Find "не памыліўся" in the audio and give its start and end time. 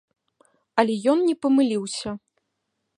1.27-2.09